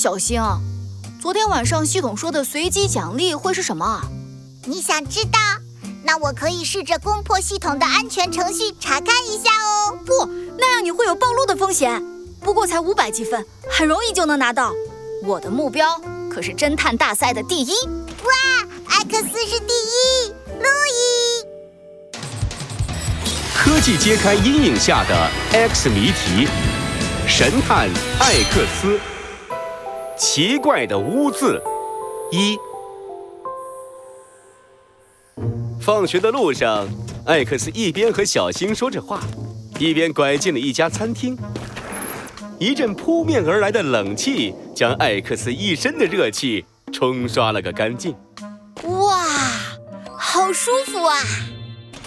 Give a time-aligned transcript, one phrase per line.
[0.00, 0.42] 小星，
[1.20, 4.00] 昨天晚上系统说的随机奖励会是什么啊？
[4.64, 5.38] 你想知道？
[6.02, 9.98] 那我可以试着攻破系统的安全程序查看一下哦。
[10.06, 10.24] 不，
[10.56, 12.02] 那样你会有暴露的风险。
[12.40, 14.72] 不过才五百积分，很容易就能拿到。
[15.22, 17.70] 我的目标可是侦探大赛的第一。
[17.84, 18.32] 哇，
[18.88, 20.30] 艾克斯是第一，
[20.60, 21.44] 路易。
[23.54, 26.48] 科技揭开阴影下的 X 谜题，
[27.28, 28.98] 神探艾克斯，
[30.20, 31.62] 奇怪的污渍
[32.30, 32.54] 一。
[35.80, 36.86] 放学的路上，
[37.24, 39.22] 艾克斯一边和小星说着话，
[39.78, 41.38] 一边拐进了一家餐厅。
[42.58, 48.14] 一阵扑面而来的冷气将艾克斯一身的热气冲刷了个干净。
[48.82, 49.24] 哇，
[50.18, 51.16] 好舒服啊！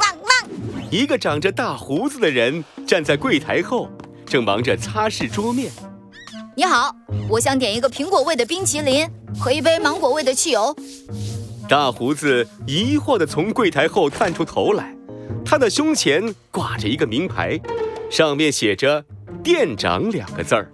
[0.00, 0.50] 汪汪！
[0.90, 3.88] 一个长着大胡子的人站在柜台后，
[4.26, 5.70] 正忙着擦拭桌面。
[6.56, 6.94] 你好，
[7.28, 9.08] 我想点一个苹果味的冰淇淋
[9.38, 10.74] 和一杯芒果味的汽油。
[11.68, 14.94] 大胡子疑惑地从柜台后探出头来，
[15.44, 17.58] 他的胸前挂着一个名牌，
[18.10, 19.04] 上面写着
[19.42, 20.70] “店长”两个字儿。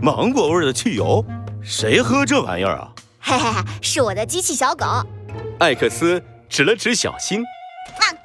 [0.00, 1.24] 芒果味的汽油，
[1.62, 2.92] 谁喝这玩意儿啊？
[3.20, 4.86] 嘿嘿嘿，是我的机器小狗。
[5.58, 7.42] 艾克斯指了指小新。
[8.00, 8.16] 汪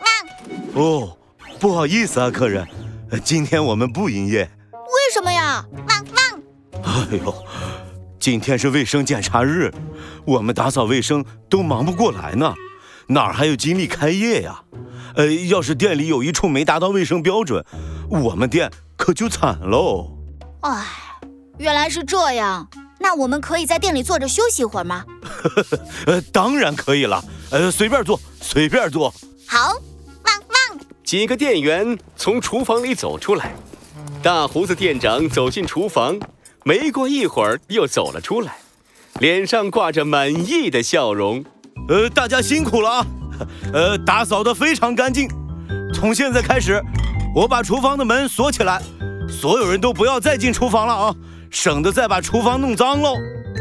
[0.73, 1.01] 汪。
[1.01, 1.17] 哦，
[1.59, 2.65] 不好意思啊，客人，
[3.23, 4.49] 今天我们不营业。
[4.71, 5.65] 为什么呀？
[5.73, 6.24] 汪汪。
[6.85, 7.33] 哎呦。
[8.17, 9.71] 今天是卫生检查日，
[10.25, 12.55] 我们打扫卫生都忙不过来呢，
[13.07, 14.63] 哪还有精力开业呀？
[15.15, 17.63] 呃，要是店里有一处没达到卫生标准，
[18.09, 20.17] 我们店可就惨喽。
[20.61, 20.85] 哎，
[21.59, 22.67] 原来是这样，
[22.99, 25.05] 那我们可以在店里坐着休息一会儿吗？
[26.07, 29.13] 呃，当然可以了，呃，随便坐，随便坐。
[29.47, 29.73] 好，
[30.23, 30.79] 汪汪。
[31.03, 33.53] 几个店员从厨房里走出来，
[34.23, 36.17] 大胡子店长走进厨房。
[36.67, 38.55] 没过一会儿，又走了出来，
[39.19, 41.45] 脸上挂着满意的笑容。
[41.87, 43.07] 呃，大家辛苦了啊！
[43.71, 45.29] 呃，打扫的非常干净。
[45.93, 46.81] 从现在开始，
[47.35, 48.81] 我把厨房的门锁起来，
[49.29, 51.15] 所有人都不要再进厨房了啊，
[51.51, 53.13] 省得再把厨房弄脏喽。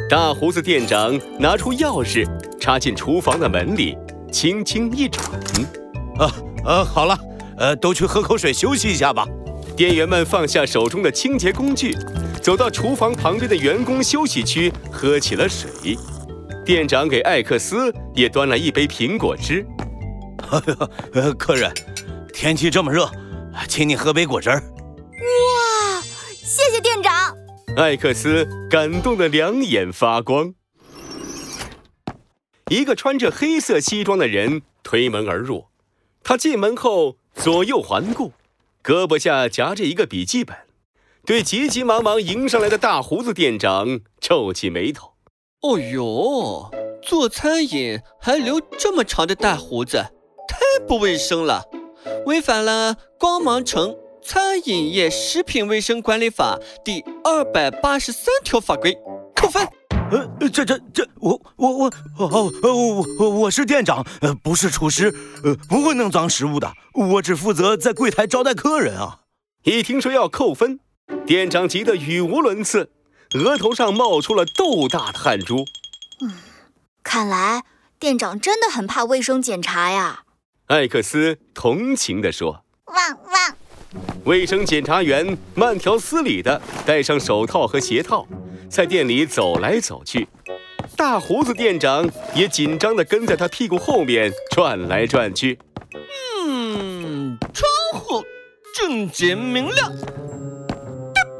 [0.09, 2.27] 大胡子店长拿出钥匙，
[2.59, 3.95] 插进厨房的门里，
[4.33, 5.23] 轻轻一转。
[6.19, 6.33] 啊，
[6.65, 7.19] 呃，好了，
[7.59, 9.27] 呃，都去喝口水休息一下吧。
[9.77, 11.95] 店员们放下手中的清洁工具。
[12.45, 15.97] 走到厨房旁边的员工休息区，喝起了水。
[16.63, 19.67] 店长给艾克斯也端了一杯苹果汁。
[21.15, 21.73] 呃， 客人，
[22.35, 23.11] 天气这么热，
[23.67, 24.61] 请你喝杯果汁儿。
[24.61, 26.03] 哇，
[26.43, 27.35] 谢谢店长！
[27.79, 30.53] 艾克斯感动得两眼发光。
[32.69, 35.69] 一个穿着黑色西装的人推门而入，
[36.23, 38.35] 他进门后左右环顾，
[38.83, 40.55] 胳膊下夹着一个笔记本。
[41.27, 45.15] 对急急忙忙迎上来的大胡子店长皱起眉头。
[45.63, 46.71] 哦呦，
[47.03, 50.05] 做餐饮还留这么长的大胡子，
[50.47, 51.65] 太不卫生了，
[52.27, 58.95] 违反了光芒城餐饮业食品卫生管理法第二百八十三条法规，
[59.35, 59.67] 扣分。
[60.11, 61.87] 呃，这这这，我我我
[62.19, 69.21] 哦哦我我是店长，呃，不是厨师，呃，不会弄脏食物的，我只负责在柜台招待客人啊。
[69.63, 70.81] 一听说要扣分。
[71.27, 72.91] 店长急得语无伦次，
[73.35, 75.65] 额头上冒出了豆大的汗珠。
[76.21, 76.35] 嗯，
[77.03, 77.63] 看来
[77.99, 80.25] 店长真的很怕卫生检查呀。
[80.67, 83.57] 艾克斯同情地说：“汪汪！”
[84.25, 88.27] 卫生检查员慢条斯理地戴上手套和鞋套，
[88.69, 90.29] 在店里走来走去。
[90.97, 95.59] 大胡子店长也紧张地跟在他屁股后面转来转去。
[96.47, 98.23] 嗯，窗户
[98.75, 99.93] 整洁明亮。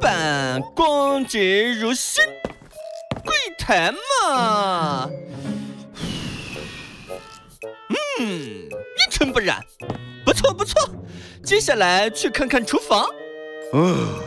[0.05, 2.23] 板光洁如新，
[3.23, 5.09] 柜台嘛，
[8.19, 8.69] 嗯，一
[9.09, 9.65] 尘不染，
[10.23, 10.87] 不错不错。
[11.43, 13.09] 接下来去看看厨房。
[13.73, 14.19] 嗯，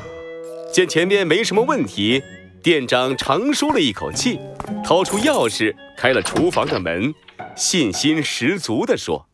[0.72, 2.24] 见前面没什么问题，
[2.60, 4.40] 店长长舒了一口气，
[4.84, 7.14] 掏出钥匙开了厨房的门，
[7.54, 9.28] 信心十足地说：“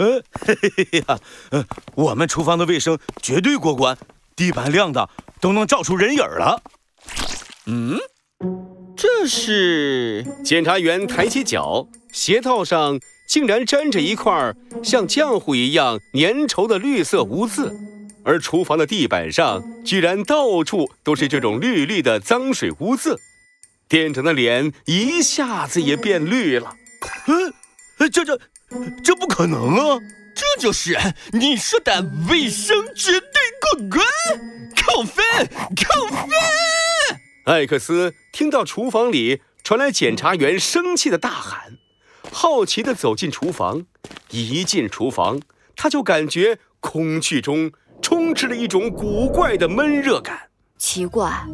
[0.00, 1.18] 呃，嘿嘿嘿呀，
[1.50, 3.98] 呃，我们厨房的卫生绝对过关，
[4.36, 5.08] 地板亮的。”
[5.40, 6.62] 都能照出人影了。
[7.66, 7.98] 嗯，
[8.96, 12.98] 这是检察员抬起脚，鞋套上
[13.28, 17.76] 竟然沾着一块像浆糊一样粘稠的绿色污渍，
[18.24, 23.18] 而厨房的地板上居然到处都是这种绿绿的脏水污渍。
[23.86, 26.74] 店长的脸一下子也变绿了。
[27.26, 27.52] 嗯，
[28.10, 28.40] 这这
[29.02, 30.00] 这不可能啊！
[30.34, 30.98] 这就是
[31.32, 33.28] 你说的卫生绝对
[33.60, 34.04] 过关。
[34.76, 35.24] 扣分，
[35.76, 36.28] 扣分！
[37.44, 41.78] 艾克斯听到厨房里传来检察员生气的大喊，
[42.30, 43.84] 好奇地走进厨房。
[44.30, 45.40] 一进厨房，
[45.76, 47.70] 他就感觉空气中
[48.02, 50.50] 充斥了一种古怪的闷热感。
[50.76, 51.46] 奇怪，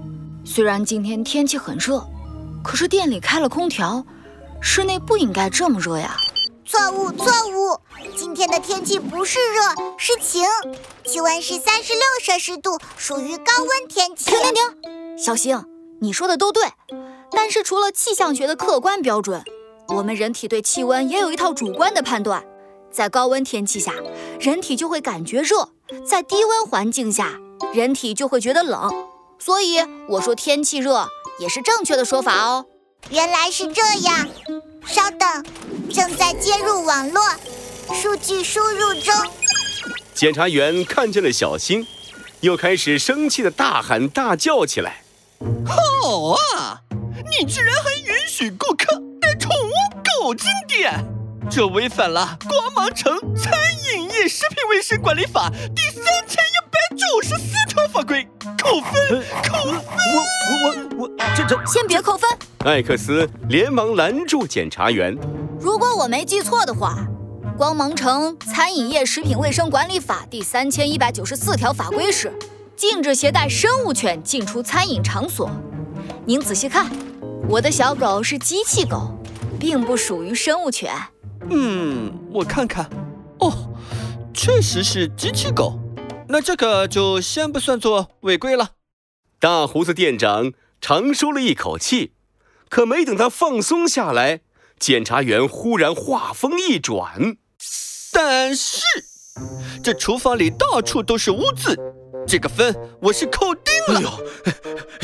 [0.45, 2.05] 虽然今天天气很热，
[2.65, 4.05] 可是店里开了空调，
[4.61, 6.17] 室内不应该这么热呀。
[6.71, 7.77] 错误，错误！
[8.17, 9.61] 今天的天气不是热，
[9.99, 10.45] 是晴，
[11.05, 14.31] 气温是三十六摄氏度，属于高温天气。
[14.31, 15.65] 停停停，小星，
[16.01, 16.63] 你说的都对，
[17.33, 19.43] 但是除了气象学的客观标准，
[19.89, 22.47] 我们人体对气温也有一套主观的判断。
[22.93, 23.93] 在高温天气下，
[24.39, 25.71] 人体就会感觉热；
[26.07, 27.41] 在低温环境下，
[27.75, 29.09] 人体就会觉得冷。
[29.41, 29.81] 所以
[30.11, 31.09] 我说天气热
[31.41, 32.67] 也是正确的说法哦。
[33.09, 34.29] 原来是这样，
[34.87, 35.45] 稍等。
[35.93, 37.23] 正在接入网络，
[37.95, 39.13] 数据输入中。
[40.15, 41.85] 检察员看见了小新，
[42.41, 45.03] 又开始生气的大喊大叫起来
[45.67, 46.81] ：“好啊！
[47.29, 49.73] 你居然还允许顾客带宠物
[50.21, 50.93] 狗进店，
[51.51, 53.53] 这违反了光芒城餐
[53.93, 59.25] 饮业食品卫生管理法第三千一百九十四条法规，扣分！
[59.43, 59.83] 扣分！
[60.15, 62.31] 我我我我，这这先别扣分。”
[62.67, 65.17] 艾克斯连忙拦住检察员。
[65.59, 67.07] 如果我没记错的话，
[67.57, 72.31] 光芒城餐饮业食品卫生管理法第三千一百九十四条法规是
[72.77, 75.51] 禁止携带生物犬进出餐饮场所。
[76.27, 76.91] 您仔细看，
[77.49, 79.19] 我的小狗是机器狗，
[79.59, 80.93] 并不属于生物犬。
[81.49, 82.91] 嗯，我看看，
[83.39, 83.71] 哦，
[84.35, 85.81] 确实是机器狗，
[86.29, 88.73] 那这个就先不算作违规了。
[89.39, 92.13] 大胡子店长长舒了一口气，
[92.71, 94.41] 可没等他放松下来。
[94.79, 97.37] 检察员忽然话锋一转，
[98.11, 98.83] 但是
[99.83, 101.79] 这厨房里到处都是污渍，
[102.27, 104.01] 这个分我是扣定了。
[104.01, 104.11] 哎呦，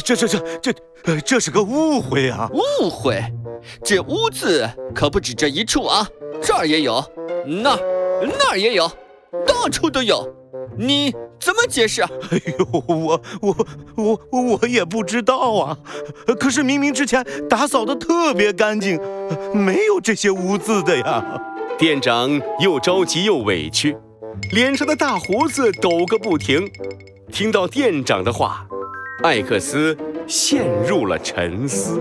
[0.02, 2.48] 这这这这，这是个误会啊！
[2.80, 3.22] 误会？
[3.84, 6.08] 这污渍可不止这一处啊，
[6.40, 7.04] 这儿也有，
[7.44, 8.90] 那儿那儿也有，
[9.46, 10.24] 到处都有。
[10.78, 12.02] 你怎么解释？
[12.02, 12.08] 哎
[12.58, 13.56] 呦，我我
[13.96, 14.20] 我
[14.60, 15.78] 我也不知道啊。
[16.38, 19.00] 可是明明之前打扫的特别干净，
[19.54, 21.24] 没有这些污渍的呀。
[21.78, 23.96] 店长又着急又委屈，
[24.52, 26.70] 脸上的大胡子抖个不停。
[27.30, 28.66] 听到店长的话，
[29.22, 29.96] 艾克斯
[30.26, 32.00] 陷入了沉思。